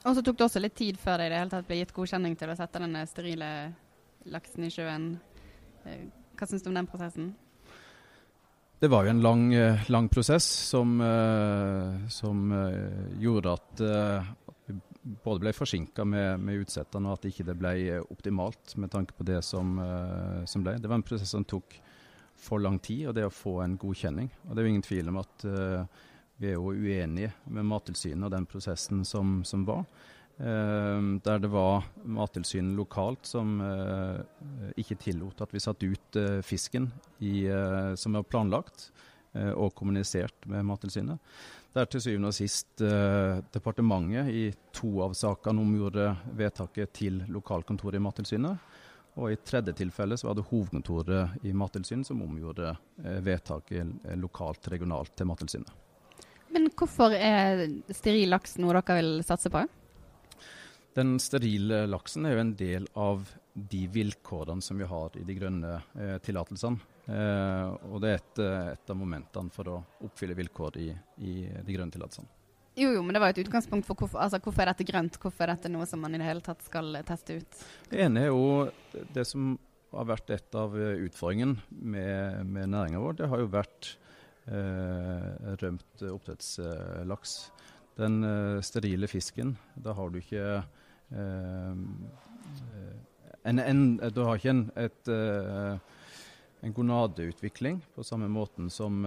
Og 0.06 0.14
så 0.16 0.22
tok 0.24 0.38
det 0.38 0.46
også 0.46 0.62
litt 0.62 0.78
tid 0.78 0.98
før 1.02 1.18
det 1.18 1.26
i 1.28 1.32
det 1.32 1.40
hele 1.42 1.52
tatt 1.52 1.66
ble 1.66 1.80
gitt 1.80 1.94
godkjenning 1.98 2.38
til 2.38 2.52
å 2.52 2.56
sette 2.56 2.80
denne 2.80 3.02
sterile 3.10 3.50
laksen 4.30 4.68
i 4.68 4.70
sjøen. 4.70 5.12
Eh, 5.82 6.04
hva 6.38 6.46
syns 6.46 6.62
du 6.62 6.70
om 6.70 6.78
den 6.78 6.88
prosessen? 6.90 7.32
Det 8.80 8.88
var 8.88 9.04
jo 9.04 9.16
en 9.16 9.24
lang, 9.26 9.48
eh, 9.52 9.82
lang 9.90 10.06
prosess 10.08 10.46
som, 10.46 10.94
eh, 11.02 12.06
som 12.08 12.54
gjorde 13.18 13.58
at, 13.58 13.82
både 15.02 15.40
ble 15.40 15.52
forsinka 15.56 16.04
med, 16.04 16.40
med 16.44 16.64
utsettene, 16.64 17.08
og 17.08 17.18
at 17.18 17.30
ikke 17.30 17.46
det 17.48 17.56
ble 17.58 17.72
eh, 17.86 18.04
optimalt 18.12 18.74
med 18.80 18.92
tanke 18.92 19.16
på 19.16 19.24
det 19.26 19.40
som, 19.46 19.78
uh, 19.80 20.44
som, 20.48 20.64
ble. 20.64 20.76
Det 20.80 20.90
var 20.90 21.00
en 21.00 21.06
prosess 21.06 21.32
som 21.32 21.46
tok 21.48 21.78
for 22.40 22.60
lang 22.60 22.78
tid, 22.80 23.06
og 23.08 23.16
det 23.16 23.26
å 23.28 23.32
få 23.32 23.58
en 23.64 23.78
godkjenning. 23.80 24.30
Og 24.46 24.54
det 24.54 24.62
er 24.62 24.68
jo 24.68 24.74
ingen 24.74 24.86
tvil 24.86 25.12
om 25.12 25.20
at 25.22 25.44
uh, 25.48 26.06
vi 26.40 26.52
er 26.52 26.56
jo 26.56 26.72
uenige 26.72 27.34
med 27.52 27.68
Mattilsynet 27.68 28.28
og 28.28 28.34
den 28.34 28.48
prosessen 28.48 29.04
som, 29.08 29.40
som 29.44 29.64
var. 29.68 29.84
Uh, 30.40 31.20
der 31.24 31.40
det 31.40 31.52
var 31.52 31.88
Mattilsynet 32.04 32.76
lokalt 32.76 33.28
som 33.28 33.60
ikke 34.80 35.00
tillot 35.00 35.40
at 35.44 35.52
vi 35.52 35.60
satte 35.60 35.88
ut 35.88 36.20
fisken 36.44 36.88
i, 37.20 37.44
som 38.00 38.16
var 38.16 38.28
planlagt 38.28 38.88
og 39.30 39.70
kommunisert 39.78 40.46
med 40.50 40.64
Mattilsynet. 40.66 41.20
Der 41.70 41.86
til 41.86 42.02
syvende 42.02 42.32
og 42.32 42.34
sist 42.34 42.82
eh, 42.82 43.38
departementet 43.54 44.30
i 44.34 44.46
to 44.74 44.88
av 45.04 45.12
sakene 45.14 45.62
omgjorde 45.62 46.08
vedtaket 46.34 46.90
til 46.98 47.20
lokalkontoret 47.30 48.00
i 48.00 48.02
Mattilsynet. 48.02 48.64
Og 49.20 49.30
i 49.30 49.38
tredje 49.38 49.76
tilfelle 49.78 50.18
så 50.18 50.30
var 50.30 50.38
det 50.38 50.48
hovedkontoret 50.48 51.46
i 51.46 51.52
Mattilsynet 51.54 52.08
som 52.08 52.24
omgjorde 52.26 52.72
eh, 52.72 53.20
vedtaket 53.22 53.92
eh, 54.02 54.18
lokalt, 54.18 54.66
regionalt 54.74 55.14
til 55.14 55.30
Mattilsynet. 55.30 55.70
Men 56.50 56.66
hvorfor 56.74 57.14
er 57.14 57.68
steril 57.94 58.32
laks 58.34 58.58
noe 58.58 58.74
dere 58.74 58.98
vil 58.98 59.20
satse 59.22 59.52
på? 59.54 59.62
Den 60.98 61.20
sterile 61.22 61.84
laksen 61.86 62.26
er 62.26 62.34
jo 62.34 62.42
en 62.42 62.56
del 62.58 62.90
av 62.98 63.30
de 63.70 63.84
vilkårene 63.92 64.62
som 64.62 64.78
vi 64.78 64.88
har 64.88 65.16
i 65.18 65.24
de 65.26 65.36
grønne 65.36 65.76
eh, 65.94 66.16
tillatelsene. 66.24 66.80
Eh, 67.10 67.70
og 67.90 68.02
det 68.02 68.10
er 68.10 68.20
et, 68.20 68.42
eh, 68.44 68.68
et, 68.74 68.92
av 68.92 68.98
momentene 68.98 69.52
for 69.54 69.70
å 69.72 69.78
oppfylle 70.06 70.36
vilkår 70.38 70.78
i, 70.80 70.90
i 71.26 71.34
de 71.48 71.76
grønne 71.76 71.94
tillatelsene. 71.94 72.30
Jo, 72.78 72.92
jo, 72.94 73.00
men 73.02 73.16
det 73.16 73.20
var 73.20 73.34
et 73.34 73.40
utgangspunkt 73.42 73.88
for 73.88 73.98
hvorfor, 73.98 74.20
altså, 74.22 74.38
hvorfor 74.40 74.62
er 74.62 74.70
dette 74.70 74.86
grønt? 74.88 75.18
Hvorfor 75.20 75.44
er 75.44 75.56
dette 75.56 75.72
noe 75.72 75.88
som 75.90 76.00
man 76.00 76.14
i 76.14 76.20
det 76.20 76.28
hele 76.28 76.44
tatt 76.44 76.62
skal 76.64 77.00
teste 77.06 77.40
ut? 77.42 77.64
Det 77.90 77.98
ene 78.06 78.22
er 78.24 78.30
jo 78.30 79.02
det 79.12 79.26
som 79.28 79.56
har 79.90 80.06
vært 80.06 80.30
et 80.30 80.54
av 80.54 80.76
utfordringene 80.78 81.58
med, 81.70 82.46
med 82.46 82.70
næringa 82.70 83.02
vår. 83.02 83.18
Det 83.18 83.30
har 83.32 83.42
jo 83.42 83.50
vært 83.50 83.90
eh, 84.46 85.26
rømt 85.60 86.04
oppdrettslaks. 86.12 87.34
Den 87.98 88.22
eh, 88.24 88.60
sterile 88.64 89.10
fisken, 89.10 89.56
da 89.74 89.94
har 89.98 90.12
du 90.12 90.20
ikke 90.20 90.44
eh, 90.62 91.74
en, 93.44 93.58
en, 93.58 93.82
Du 94.14 94.22
har 94.26 94.38
ikke 94.38 94.52
en, 94.52 94.64
et, 94.76 95.08
eh, 95.08 95.78
en 96.66 96.74
gonadeutvikling 96.76 97.80
på 97.94 98.04
samme 98.04 98.28
måten 98.28 98.70
som, 98.70 99.00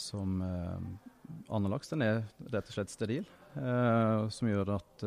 som 0.00 0.40
annen 0.42 1.70
laks. 1.70 1.92
Den 1.92 2.02
er 2.02 2.24
rett 2.50 2.66
og 2.66 2.74
slett 2.74 2.90
steril, 2.90 3.28
som 3.54 4.50
gjør 4.50 4.72
at 4.74 5.04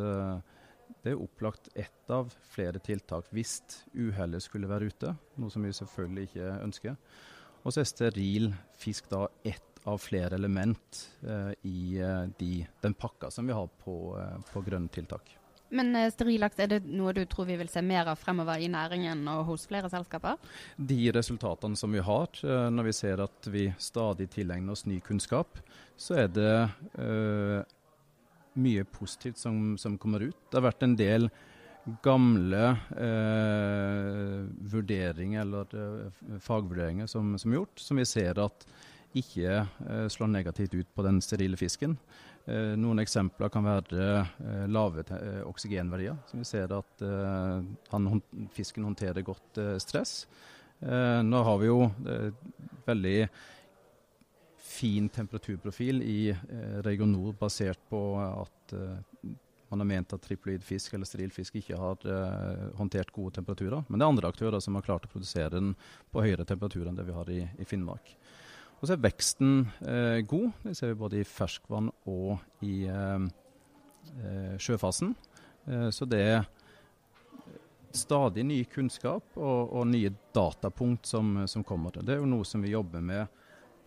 det 1.04 1.12
er 1.14 1.22
opplagt 1.22 1.70
ett 1.76 2.12
av 2.12 2.32
flere 2.52 2.80
tiltak 2.84 3.28
hvis 3.36 3.60
uhellet 3.94 4.44
skulle 4.44 4.70
være 4.70 4.90
ute, 4.92 5.14
noe 5.40 5.52
som 5.54 5.64
vi 5.64 5.74
selvfølgelig 5.76 6.30
ikke 6.30 6.54
ønsker. 6.66 6.96
Og 7.64 7.74
så 7.74 7.84
er 7.84 7.90
steril 7.90 8.50
fisk 8.80 9.10
da 9.12 9.26
ett 9.44 9.84
av 9.88 10.00
flere 10.02 10.36
element 10.36 11.02
eh, 11.24 11.52
i 11.68 12.00
eh, 12.00 12.26
de, 12.40 12.68
den 12.82 12.94
pakka 12.94 13.32
som 13.32 13.48
vi 13.48 13.56
har 13.56 13.70
på, 13.84 13.96
eh, 14.20 14.40
på 14.52 14.64
grønne 14.66 14.92
tiltak. 14.92 15.32
Men 15.76 15.96
eh, 15.96 16.10
sterillaks, 16.14 16.60
er 16.60 16.72
det 16.72 16.80
noe 16.88 17.14
du 17.14 17.22
tror 17.30 17.48
vi 17.50 17.58
vil 17.60 17.70
se 17.72 17.82
mer 17.86 18.10
av 18.10 18.20
fremover 18.20 18.62
i 18.62 18.70
næringen 18.72 19.22
og 19.32 19.46
hos 19.52 19.68
flere 19.70 19.90
selskaper? 19.92 20.40
De 20.78 21.12
resultatene 21.16 21.78
som 21.80 21.94
vi 21.94 22.04
har, 22.06 22.32
eh, 22.44 22.70
når 22.74 22.90
vi 22.90 22.96
ser 22.98 23.24
at 23.26 23.52
vi 23.54 23.68
stadig 23.82 24.30
tilegner 24.34 24.74
oss 24.74 24.88
ny 24.90 25.00
kunnskap, 25.06 25.62
så 26.00 26.16
er 26.22 26.30
det 26.32 26.54
uh, 26.96 27.60
mye 28.56 28.86
positivt 28.88 29.42
som, 29.42 29.74
som, 29.76 29.98
kommer 30.00 30.24
ut. 30.30 30.38
Det 30.48 30.56
har 30.56 30.70
vært 30.70 30.86
en 30.86 30.96
del 30.96 31.28
gamle 32.06 32.70
vurderinger 34.72 35.42
eller 35.42 35.76
fagvurderinger 36.46 37.10
som, 37.10 37.34
som, 37.42 37.52
er 37.52 37.60
gjort, 37.60 37.82
som 37.82 38.00
vi 38.00 38.06
ser 38.08 38.40
at 38.44 38.64
ikke 39.18 39.54
eh, 39.64 40.08
slår 40.12 40.28
negativt 40.28 40.74
ut 40.74 40.90
på 40.96 41.06
den 41.06 41.22
sterile 41.22 41.58
fisken. 41.58 41.96
Eh, 42.46 42.76
noen 42.80 43.02
eksempler 43.02 43.52
kan 43.54 43.66
være 43.66 44.08
eh, 44.22 44.66
lave 44.70 45.06
oksygenverdier. 45.50 46.18
som 46.30 46.44
Vi 46.44 46.48
ser 46.48 46.74
at 46.78 47.06
han, 47.90 48.22
fisken 48.54 48.86
håndterer 48.86 49.26
godt 49.26 49.62
stress. 49.82 50.26
Nå 50.80 51.40
har 51.44 51.58
vi 51.60 51.68
jo 51.68 51.90
veldig 52.86 53.18
fin 54.64 55.10
temperaturprofil 55.12 56.00
i 56.08 56.32
region 56.86 57.12
nord 57.12 57.36
basert 57.42 57.82
på 57.92 58.00
at 58.16 58.76
man 59.70 59.80
har 59.80 59.86
ment 59.86 60.14
at 60.14 60.22
triploid 60.22 60.64
fisk 60.66 60.94
eller 60.94 61.06
steril 61.06 61.32
fisk 61.34 61.60
ikke 61.60 61.78
har 61.78 62.06
uh, 62.10 62.70
håndtert 62.80 63.12
gode 63.14 63.36
temperaturer. 63.38 63.84
Men 63.88 64.00
det 64.00 64.06
er 64.06 64.14
andre 64.16 64.32
aktører 64.32 64.64
som 64.64 64.78
har 64.78 64.86
klart 64.86 65.06
å 65.06 65.12
produsere 65.12 65.52
den 65.54 65.76
på 66.10 66.24
høyere 66.26 66.48
temperatur 66.48 66.90
enn 66.90 66.98
det 66.98 67.06
vi 67.06 67.18
har 67.18 67.30
i, 67.34 67.44
i 67.60 67.68
Finnmark. 67.70 68.16
Og 68.80 68.88
så 68.88 68.96
er 68.96 69.04
veksten 69.04 69.66
eh, 69.84 70.22
god. 70.28 70.54
Det 70.64 70.76
ser 70.78 70.94
vi 70.94 71.02
både 71.02 71.20
i 71.20 71.28
ferskvann 71.28 71.90
og 72.08 72.64
i 72.64 72.86
eh, 72.88 73.26
eh, 74.24 74.56
sjøfasen. 74.62 75.12
Eh, 75.68 75.90
så 75.96 76.08
det 76.08 76.22
er 76.24 76.48
stadig 77.96 78.46
ny 78.46 78.62
kunnskap 78.72 79.36
og, 79.36 79.74
og 79.74 79.88
nye 79.90 80.14
datapunkt 80.36 81.10
som, 81.10 81.42
som, 81.50 81.66
kommer. 81.68 82.00
Det 82.00 82.16
er 82.16 82.22
jo 82.22 82.30
noe 82.30 82.48
som 82.48 82.64
vi 82.64 82.72
jobber 82.76 83.04
med 83.04 83.28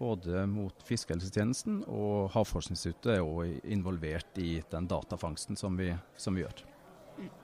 både 0.03 0.45
mot 0.51 0.83
Fiskehelsetjenesten 0.85 1.85
og 1.87 2.33
Havforskningsinstituttet 2.35 3.17
er 3.17 3.23
også 3.23 3.63
involvert 3.71 4.43
i 4.43 4.57
den 4.73 4.91
datafangsten 4.91 5.57
som 5.57 5.79
vi, 5.79 5.93
som 6.19 6.35
vi 6.35 6.43
gjør. 6.43 6.65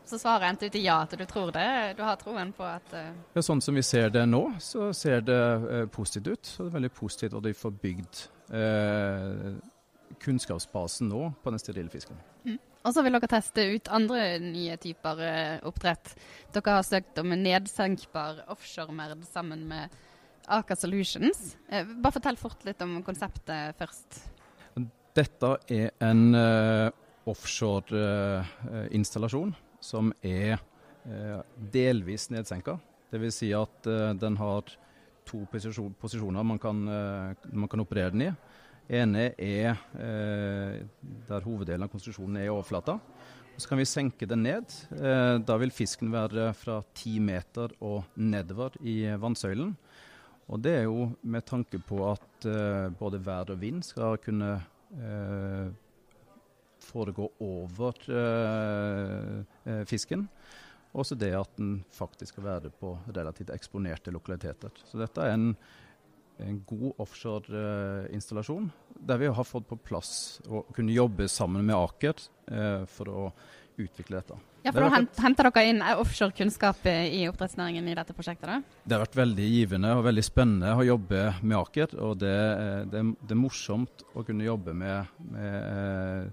Så 0.08 0.16
svaret 0.18 0.48
endte 0.48 0.68
ut 0.68 0.76
i 0.78 0.84
ja, 0.87 1.02
at 1.04 1.12
du 1.12 1.25
tror 1.28 1.50
det? 1.52 1.94
Du 1.98 2.02
har 2.06 2.16
troen 2.20 2.50
på 2.56 2.64
at 2.64 2.94
uh... 2.96 3.10
Ja, 3.34 3.42
Sånn 3.44 3.60
som 3.64 3.76
vi 3.76 3.84
ser 3.84 4.08
det 4.12 4.25
nå, 4.28 4.40
så 4.62 4.88
ser 4.96 5.20
det 5.26 5.40
uh, 5.64 5.82
positivt 5.92 6.30
ut. 6.32 6.48
Så 6.48 6.64
det 6.64 6.70
er 6.70 6.76
veldig 6.78 6.92
positivt 6.96 7.37
at 7.37 7.44
de 7.44 7.52
får 7.56 7.75
bygd 7.82 8.22
uh, 8.54 9.58
kunnskapsbasen 10.25 11.10
nå 11.12 11.28
på 11.42 11.52
den 11.52 11.60
sterile 11.60 11.92
fisken. 11.92 12.16
Mm. 12.48 12.56
Og 12.88 12.94
så 12.94 13.04
vil 13.04 13.18
dere 13.18 13.28
teste 13.28 13.66
ut 13.75 13.90
andre 13.92 14.22
nye 14.40 14.78
typer 14.80 15.20
oppdrett. 15.68 16.14
Dere 16.54 16.76
har 16.78 16.87
søkt 16.87 17.18
om 17.20 17.34
en 17.34 17.42
nedsenkbar 17.44 18.46
offshore-merd 18.54 19.26
sammen 19.28 19.66
med 19.68 19.92
Aker 20.48 20.78
Solutions. 20.80 21.58
bare 21.68 22.14
fortell 22.14 22.38
fort 22.40 22.64
litt 22.64 22.80
om 22.80 23.02
konseptet 23.04 23.76
først. 23.76 24.22
Dette 25.18 25.50
er 25.75 25.90
en 26.06 26.22
offshore-installasjon 27.28 29.52
som 29.80 30.12
er 30.25 30.58
eh, 31.06 31.40
delvis 31.73 32.30
nedsenka. 32.32 32.78
Dvs. 33.12 33.35
Si 33.40 33.52
at 33.56 33.87
eh, 33.88 34.14
den 34.18 34.37
har 34.40 34.62
to 35.28 35.38
posisjoner 35.52 36.47
man 36.47 36.58
kan, 36.61 36.88
eh, 36.88 37.49
man 37.52 37.70
kan 37.70 37.80
operere 37.85 38.14
den 38.14 38.23
i. 38.28 38.30
ene 38.88 39.35
er 39.37 39.76
der 41.28 41.44
hoveddelen 41.44 41.85
av 41.85 41.90
konstruksjonen 41.92 42.37
er 42.40 42.44
i 42.47 42.49
overflata. 42.49 42.99
Så 43.58 43.68
kan 43.68 43.78
vi 43.78 43.85
senke 43.85 44.26
den 44.26 44.42
ned. 44.47 44.64
Da 45.44 45.56
vil 45.61 45.70
fisken 45.70 46.12
være 46.12 46.54
fra 46.56 46.82
ti 46.94 47.20
meter 47.20 47.68
og 47.85 48.04
nedover 48.16 48.70
i 48.80 49.04
vannsøylen. 49.20 49.76
Og 50.49 50.62
det 50.64 50.73
er 50.78 50.85
jo 50.87 51.11
med 51.20 51.44
tanke 51.44 51.78
på 51.85 52.00
at 52.08 52.49
både 52.97 53.20
vær 53.20 53.52
og 53.52 53.61
vind 53.61 53.85
skal 53.85 54.16
kunne 54.25 54.62
foregå 56.88 57.28
over 57.45 58.00
uh, 58.09 59.85
fisken. 59.88 60.26
Også 60.97 61.18
det 61.18 61.35
at 61.37 61.52
den 61.61 61.83
faktisk 61.95 62.35
skal 62.35 62.47
være 62.47 62.73
på 62.73 62.95
relativt 63.12 63.52
eksponerte 63.54 64.14
lokaliteter. 64.14 64.73
Så 64.88 65.00
dette 65.00 65.23
er 65.23 65.37
en, 65.37 65.52
en 66.42 66.61
god 66.66 67.04
offshore-installasjon, 67.04 68.71
uh, 68.73 68.99
der 69.09 69.21
vi 69.21 69.30
har 69.38 69.49
fått 69.49 69.68
på 69.68 69.78
plass 69.90 70.40
å 70.49 70.64
kunne 70.73 70.97
jobbe 70.97 71.28
sammen 71.30 71.66
med 71.68 71.76
Aker 71.76 72.16
uh, 72.50 72.85
for 72.88 73.12
å 73.12 73.30
utvikle 73.78 74.18
dette. 74.18 74.38
Ja, 74.64 74.73
for 74.75 74.83
Da 74.83 75.23
henter 75.23 75.49
dere 75.49 75.71
inn 75.71 75.80
offshore-kunnskap 75.83 76.87
i 76.90 77.23
oppdrettsnæringen 77.30 77.87
i 77.88 77.95
dette 77.97 78.14
prosjektet? 78.16 78.49
da? 78.49 78.80
Det 78.85 78.97
har 78.97 79.04
vært 79.04 79.18
veldig 79.21 79.47
givende 79.49 79.92
og 79.97 80.04
veldig 80.09 80.25
spennende 80.26 80.75
å 80.75 80.87
jobbe 80.87 81.21
med 81.40 81.57
Aker. 81.61 81.95
Og 82.02 82.18
det, 82.21 82.37
det, 82.92 83.04
det 83.23 83.37
er 83.37 83.40
morsomt 83.40 84.04
å 84.18 84.25
kunne 84.26 84.49
jobbe 84.49 84.75
med, 84.76 85.14
med 85.30 86.33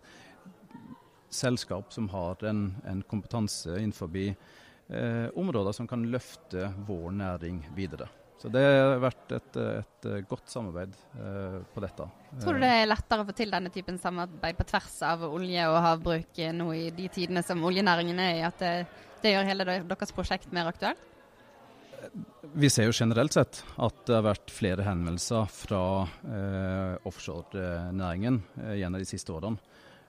selskap 1.35 1.93
som 1.93 2.09
har 2.13 2.43
en, 2.49 2.67
en 2.87 3.01
kompetanse 3.07 3.77
innenfor 3.77 4.11
eh, 4.17 5.27
områder 5.35 5.75
som 5.75 5.87
kan 5.87 6.05
løfte 6.11 6.69
vår 6.87 7.11
næring 7.21 7.63
videre. 7.75 8.09
Så 8.41 8.51
Det 8.51 8.61
har 8.61 8.99
vært 8.99 9.31
et, 9.31 9.57
et 9.57 10.07
godt 10.29 10.51
samarbeid 10.51 10.93
eh, 11.17 11.57
på 11.73 11.81
dette. 11.83 12.07
Tror 12.43 12.59
du 12.59 12.65
det 12.65 12.71
er 12.81 12.89
lettere 12.89 13.23
å 13.23 13.27
få 13.29 13.35
til 13.37 13.53
denne 13.53 13.71
typen 13.73 13.97
samarbeid 14.01 14.59
på 14.59 14.67
tvers 14.69 14.99
av 15.07 15.23
olje 15.29 15.65
og 15.71 15.79
havbruk 15.85 16.41
nå 16.53 16.69
i 16.75 16.85
de 16.95 17.09
tidene 17.15 17.43
som 17.47 17.63
oljenæringen 17.65 18.19
er 18.21 18.39
i, 18.41 18.45
at 18.45 18.61
det, 18.61 18.73
det 19.23 19.35
gjør 19.35 19.51
hele 19.51 19.67
deres 19.71 20.15
prosjekt 20.15 20.51
mer 20.55 20.69
aktuelt? 20.69 21.11
Vi 22.55 22.69
ser 22.69 22.87
jo 22.87 22.95
generelt 22.95 23.33
sett 23.35 23.61
at 23.81 24.03
det 24.07 24.15
har 24.15 24.27
vært 24.27 24.51
flere 24.53 24.85
henvendelser 24.85 25.47
fra 25.51 25.81
eh, 26.05 27.07
offshorenæringen 27.07 28.39
eh, 28.61 28.75
gjennom 28.79 29.01
de 29.01 29.09
siste 29.09 29.33
årene. 29.33 29.59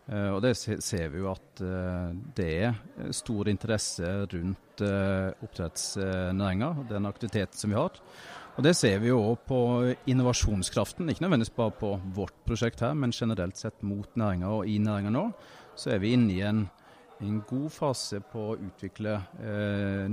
Uh, 0.06 0.36
og 0.36 0.42
Det 0.44 0.54
ser 0.56 1.08
vi 1.10 1.18
jo 1.18 1.32
at 1.32 1.62
uh, 1.66 2.14
det 2.36 2.50
er 2.68 2.76
stor 3.10 3.48
interesse 3.50 4.06
rundt 4.06 4.62
oppdrettsnæringa 4.76 6.66
den 6.90 7.06
aktiviteten 7.08 7.56
som 7.56 7.70
vi 7.72 7.78
har. 7.78 7.94
Og 8.56 8.64
Det 8.64 8.74
ser 8.76 8.98
vi 9.00 9.08
jo 9.08 9.22
òg 9.32 9.38
på 9.48 9.60
innovasjonskraften, 10.06 11.08
ikke 11.08 11.24
nødvendigvis 11.24 11.54
bare 11.56 11.72
på 11.80 11.94
vårt 12.12 12.34
prosjekt 12.44 12.80
her, 12.84 12.92
men 12.92 13.10
generelt 13.12 13.56
sett 13.56 13.82
mot 13.82 14.08
næringa 14.16 14.50
og 14.52 14.68
i 14.68 14.76
næringa 14.78 15.10
nå. 15.16 15.30
Så 15.76 15.94
er 15.94 15.98
vi 15.98 16.12
inne 16.12 16.32
i 16.34 16.42
en, 16.44 16.68
en 17.24 17.40
god 17.48 17.70
fase 17.72 18.20
på 18.20 18.50
å 18.50 18.58
utvikle 18.68 19.16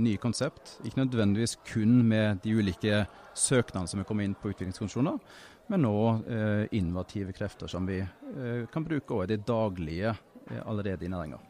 nye 0.00 0.16
konsept. 0.16 0.78
Ikke 0.84 1.02
nødvendigvis 1.04 1.58
kun 1.68 2.00
med 2.08 2.40
de 2.44 2.56
ulike 2.56 3.04
søknadene 3.36 3.88
som 3.92 4.00
er 4.00 4.08
kommet 4.08 4.30
inn 4.30 4.36
på 4.40 4.54
utviklingskonsesjoner, 4.54 5.20
men 5.72 5.88
òg 5.88 6.28
eh, 6.28 6.66
innovative 6.76 7.32
krefter 7.36 7.70
som 7.70 7.86
vi 7.88 8.00
eh, 8.02 8.64
kan 8.72 8.84
bruke 8.84 9.14
også 9.14 9.28
i 9.28 9.32
det 9.32 9.46
daglige 9.48 10.12
eh, 10.12 10.62
allerede 10.64 11.06
i 11.06 11.12
næringa. 11.12 11.40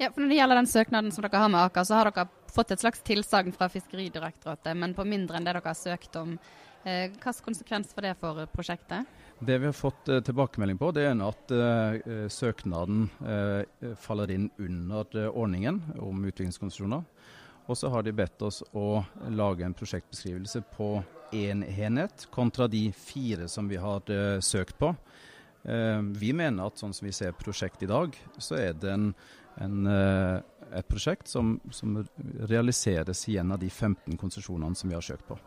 Ja, 0.00 0.10
for 0.10 0.24
Når 0.24 0.32
det 0.32 0.36
gjelder 0.40 0.58
den 0.58 0.66
søknaden 0.66 1.12
som 1.14 1.24
dere 1.24 1.40
har 1.44 1.50
med 1.52 1.62
Aker, 1.62 1.84
så 1.86 1.94
har 1.94 2.10
dere 2.10 2.26
fått 2.52 2.72
et 2.74 2.82
slags 2.82 3.02
tilsagn 3.06 3.54
fra 3.54 3.68
Fiskeridirektoratet, 3.70 4.74
men 4.76 4.96
på 4.96 5.06
mindre 5.06 5.38
enn 5.38 5.46
det 5.46 5.54
dere 5.54 5.70
har 5.70 5.78
søkt 5.78 6.16
om. 6.18 6.36
Eh, 6.82 7.08
Hvilken 7.12 7.44
konsekvens 7.44 7.92
for 7.94 8.04
det 8.04 8.16
for 8.20 8.46
prosjektet? 8.52 9.06
Det 9.42 9.58
vi 9.58 9.66
har 9.66 9.74
fått 9.74 10.08
eh, 10.08 10.20
tilbakemelding 10.20 10.78
på, 10.78 10.90
det 10.94 11.06
er 11.08 11.22
at 11.26 11.54
eh, 11.54 12.26
søknaden 12.30 13.08
eh, 13.26 13.94
faller 13.98 14.30
inn 14.30 14.50
under 14.58 15.30
ordningen 15.30 15.80
om 15.98 16.24
utviklingskonsesjoner. 16.24 17.02
Og 17.72 17.78
så 17.78 17.88
har 17.88 18.04
de 18.04 18.12
bedt 18.12 18.42
oss 18.44 18.60
å 18.76 19.00
lage 19.32 19.64
en 19.64 19.72
prosjektbeskrivelse 19.72 20.60
på 20.74 20.98
én 21.32 21.62
enhet 21.64 22.26
kontra 22.34 22.66
de 22.68 22.90
fire 22.92 23.46
som 23.48 23.70
vi 23.70 23.78
har 23.80 24.04
uh, 24.12 24.40
søkt 24.44 24.76
på. 24.76 24.90
Uh, 25.64 26.02
vi 26.20 26.34
mener 26.36 26.68
at 26.68 26.82
sånn 26.82 26.92
som 26.92 27.08
vi 27.08 27.14
ser 27.16 27.32
prosjektet 27.32 27.86
i 27.86 27.92
dag, 27.94 28.18
så 28.36 28.58
er 28.60 28.76
det 28.76 28.90
en, 28.92 29.06
en, 29.64 29.88
et 29.88 30.90
prosjekt 30.90 31.32
som, 31.32 31.54
som 31.72 31.96
realiseres 32.50 33.24
i 33.32 33.38
en 33.40 33.56
av 33.56 33.62
de 33.62 33.72
15 33.72 34.20
konsesjonene 34.20 34.76
som 34.76 34.92
vi 34.92 34.98
har 34.98 35.08
søkt 35.08 35.24
på. 35.30 35.40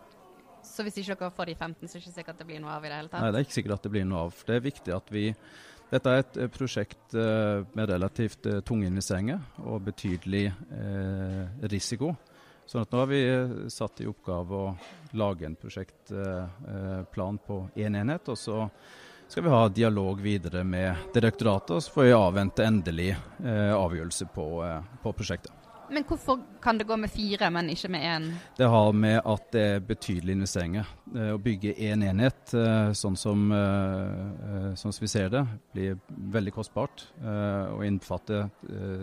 Så 0.65 0.81
hvis 0.81 0.97
ikke 0.97 1.13
dere 1.13 1.33
får 1.37 1.51
de 1.51 1.57
15, 1.59 1.85
så 1.85 1.99
er 1.99 2.01
det 2.01 2.07
ikke 2.07 2.17
sikkert 2.17 2.33
at 2.33 2.41
det 2.41 2.49
blir 2.49 2.65
noe 2.65 2.73
av 2.73 2.85
i 2.85 2.89
det 2.89 2.97
hele 3.03 3.13
tatt? 3.13 3.21
Nei, 3.21 3.29
det 3.29 3.37
er 3.37 3.45
ikke 3.45 3.59
sikkert 3.59 3.77
at 3.77 3.85
det 3.85 3.93
blir 3.93 4.09
noe 4.09 4.25
av. 4.25 4.43
Det 4.49 4.57
er 4.57 4.65
viktig 4.65 4.97
at 4.97 5.13
vi 5.13 5.27
Dette 5.91 6.11
er 6.11 6.23
et 6.23 6.37
prosjekt 6.53 7.15
uh, 7.15 7.65
med 7.77 7.89
relativt 7.89 8.47
uh, 8.49 8.59
tunge 8.65 8.87
investeringer 8.89 9.41
og 9.63 9.83
betydelig 9.85 10.47
risiko. 11.71 12.13
Sånn 12.65 12.81
at 12.81 12.93
nå 12.93 13.01
har 13.03 13.09
vi 13.11 13.19
satt 13.69 14.01
i 14.01 14.07
oppgave 14.09 14.57
å 14.57 14.71
lage 15.21 15.45
en 15.45 15.57
prosjektplan 15.59 17.37
på 17.45 17.59
én 17.75 17.91
en 17.91 17.99
enhet. 18.01 18.31
Og 18.33 18.39
så 18.41 18.63
skal 19.27 19.45
vi 19.45 19.53
ha 19.53 19.67
dialog 19.69 20.21
videre 20.21 20.63
med 20.65 21.11
direktoratet, 21.13 21.75
og 21.77 21.85
så 21.85 21.93
får 21.93 22.07
vi 22.07 22.15
avvente 22.17 22.65
endelig 22.65 23.11
avgjørelse 23.45 24.31
på, 24.33 24.47
på 25.03 25.13
prosjektet. 25.13 25.64
Men 25.89 26.03
hvorfor 26.03 26.39
kan 26.61 26.77
det 26.77 26.87
gå 26.87 26.97
med 26.97 27.11
fire, 27.11 27.49
men 27.53 27.69
ikke 27.69 27.89
med 27.93 28.01
én? 28.01 28.27
Det 28.57 28.67
har 28.69 28.93
med 28.93 29.19
at 29.21 29.49
det 29.53 29.61
er 29.61 29.83
betydelige 29.85 30.37
investeringer. 30.39 30.87
Eh, 31.13 31.31
å 31.35 31.41
bygge 31.41 31.75
én 31.75 32.01
en 32.01 32.03
enhet, 32.09 32.53
eh, 32.53 32.91
sånn 32.93 33.17
som, 33.17 33.51
eh, 33.51 34.73
sånn 34.75 34.93
som, 34.93 35.01
vi 35.01 35.07
ser 35.07 35.29
det, 35.29 35.45
blir 35.73 35.99
veldig 36.09 36.53
kostbart 36.53 37.05
og 37.21 37.83
innbefatter 37.85 38.49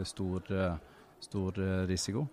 stor, 0.05 0.79
stor 1.21 1.53
risiko. 1.87 2.27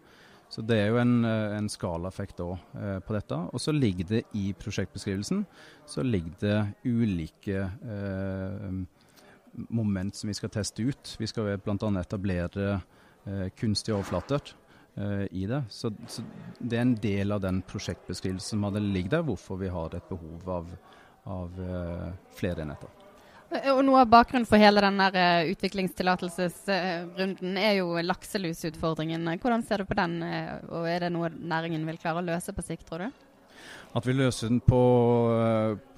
Så 0.49 0.65
Det 0.65 0.77
er 0.77 0.87
jo 0.87 0.97
en, 0.97 1.25
en 1.25 1.69
skalaeffekt 1.69 2.37
på 2.37 3.13
dette. 3.13 3.35
Og 3.53 3.59
så 3.59 3.71
ligger 3.71 4.05
det 4.05 4.23
i 4.33 4.53
prosjektbeskrivelsen 4.53 5.45
så 5.85 6.01
ligger 6.01 6.33
det 6.39 6.73
ulike 6.85 7.69
moment 9.69 10.15
som 10.15 10.27
vi 10.27 10.33
skal 10.33 10.49
teste 10.49 10.81
ut. 10.81 11.15
Vi 11.19 11.27
skal 11.27 11.57
bl.a. 11.57 11.99
etablere 12.01 12.81
Eh, 13.25 13.49
kunstige 13.49 13.95
overflater 13.95 14.41
eh, 14.95 15.25
i 15.31 15.45
det. 15.45 15.63
Så, 15.69 15.91
så, 16.07 16.21
det 16.59 16.77
er 16.77 16.81
en 16.81 16.95
del 16.95 17.31
av 17.31 17.41
den 17.43 17.61
prosjektbeskrivelsen 17.67 18.49
som 18.55 18.63
hadde 18.63 18.79
ligget 18.79 19.11
der, 19.17 19.23
hvorfor 19.27 19.57
vi 19.59 19.67
har 19.73 19.95
et 19.95 20.09
behov 20.09 20.49
av, 20.49 20.65
av 21.27 21.49
eh, 21.65 22.13
flere 22.39 22.61
enheter. 22.63 22.89
Og 23.73 23.81
Noe 23.81 24.01
av 24.03 24.09
bakgrunnen 24.11 24.45
for 24.45 24.57
hele 24.61 24.81
denne 24.85 25.09
utviklingstillatelsesrunden 25.49 27.57
er 27.57 27.73
jo 27.79 27.97
lakselusutfordringen. 28.05 29.25
Hvordan 29.41 29.63
ser 29.65 29.81
du 29.81 29.89
på 29.89 29.97
den, 29.97 30.21
og 30.69 30.85
er 30.85 31.01
det 31.01 31.09
noe 31.15 31.33
næringen 31.33 31.81
vil 31.89 31.97
klare 31.97 32.21
å 32.21 32.27
løse 32.27 32.53
på 32.53 32.61
sikt, 32.67 32.85
tror 32.85 33.01
du? 33.07 33.09
At 33.97 34.05
vi 34.05 34.13
løser 34.13 34.53
den 34.53 34.61
på, 34.61 34.77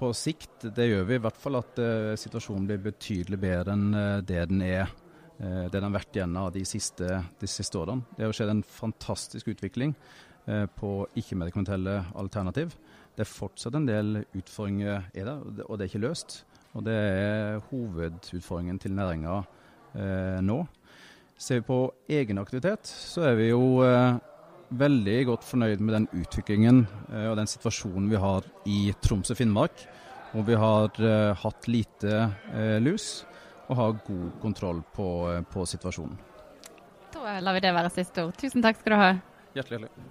på 0.00 0.08
sikt, 0.16 0.64
det 0.64 0.88
gjør 0.94 1.04
vi. 1.10 1.20
I 1.20 1.24
hvert 1.28 1.40
fall 1.44 1.60
at 1.60 1.76
uh, 1.76 2.16
situasjonen 2.16 2.64
blir 2.70 2.80
betydelig 2.88 3.36
bedre 3.44 3.76
enn 3.76 3.92
det 4.24 4.48
den 4.48 4.64
er 4.64 4.88
det 5.42 5.74
den 5.74 5.88
har 5.88 5.96
vært 5.96 6.14
gjennom 6.14 6.52
de 6.54 6.62
siste, 6.68 7.06
de 7.40 7.48
siste 7.50 7.78
årene. 7.78 8.04
Det 8.14 8.28
har 8.28 8.36
skjedd 8.36 8.52
en 8.52 8.62
fantastisk 8.62 9.48
utvikling 9.50 9.94
eh, 10.46 10.66
på 10.78 10.92
ikke-medikamentelle 11.18 11.96
alternativ. 12.18 12.76
Det 13.16 13.24
er 13.24 13.28
fortsatt 13.28 13.76
en 13.76 13.88
del 13.88 14.22
utfordringer 14.38 15.08
i 15.12 15.24
det, 15.26 15.34
og 15.66 15.76
det 15.76 15.84
er 15.84 15.90
ikke 15.90 16.04
løst. 16.06 16.42
Og 16.72 16.84
det 16.86 16.94
er 16.94 17.64
hovedutfordringen 17.72 18.78
til 18.80 18.94
næringa 18.96 19.40
eh, 19.98 20.38
nå. 20.44 20.62
Ser 21.36 21.60
vi 21.60 21.66
på 21.66 21.80
egenaktivitet, 22.08 22.86
så 22.86 23.26
er 23.32 23.36
vi 23.40 23.50
jo 23.50 23.82
eh, 23.84 24.20
veldig 24.78 25.18
godt 25.32 25.44
fornøyd 25.48 25.82
med 25.82 25.98
den 25.98 26.08
utviklingen 26.22 26.84
eh, 27.10 27.26
og 27.32 27.36
den 27.40 27.50
situasjonen 27.50 28.06
vi 28.12 28.22
har 28.22 28.46
i 28.70 28.94
Troms 29.02 29.34
og 29.34 29.40
Finnmark, 29.40 29.84
hvor 30.32 30.46
vi 30.46 30.56
har 30.56 31.02
eh, 31.02 31.42
hatt 31.42 31.68
lite 31.68 32.24
lus 32.80 33.24
og 33.68 33.78
ha 33.78 33.88
god 34.06 34.28
kontroll 34.42 34.82
på, 34.94 35.08
på 35.52 35.66
situasjonen. 35.66 36.18
Da 37.12 37.38
lar 37.44 37.56
vi 37.56 37.62
det 37.62 37.72
være 37.76 37.92
siste 37.92 38.24
ord. 38.24 38.36
Tusen 38.40 38.64
takk 38.64 38.80
skal 38.80 38.94
du 38.94 38.98
ha. 38.98 39.10
Hjertelig 39.56 39.82
hjertelig. 39.82 40.10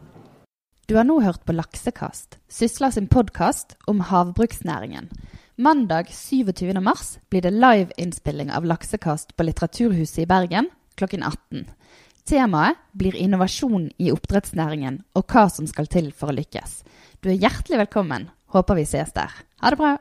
Du 0.90 0.98
har 0.98 1.06
nå 1.08 1.22
hørt 1.24 1.46
på 1.48 1.54
Laksekast, 1.56 2.36
Sysla 2.52 2.90
sin 2.92 3.08
podkast 3.08 3.78
om 3.88 4.02
havbruksnæringen. 4.10 5.08
Mandag 5.56 6.10
27. 6.12 6.74
mars 6.84 7.16
blir 7.30 7.46
det 7.46 7.54
liveinnspilling 7.56 8.52
av 8.52 8.66
Laksekast 8.68 9.36
på 9.38 9.46
Litteraturhuset 9.48 10.26
i 10.26 10.28
Bergen 10.28 10.68
klokken 11.00 11.24
18. 11.24 11.66
Temaet 12.28 12.78
blir 12.92 13.16
innovasjon 13.16 13.90
i 13.98 14.12
oppdrettsnæringen 14.14 15.02
og 15.18 15.26
hva 15.32 15.48
som 15.50 15.68
skal 15.70 15.90
til 15.90 16.12
for 16.14 16.32
å 16.32 16.38
lykkes. 16.38 16.82
Du 17.22 17.32
er 17.32 17.40
hjertelig 17.42 17.82
velkommen. 17.86 18.30
Håper 18.54 18.78
vi 18.78 18.86
ses 18.86 19.14
der. 19.16 19.32
Ha 19.62 19.72
det 19.74 19.80
bra. 19.80 19.96